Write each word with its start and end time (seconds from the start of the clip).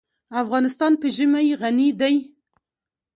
افغانستان 0.41 0.91
په 1.01 1.07
ژمی 1.15 1.47
غني 1.61 1.89
دی. 1.99 2.15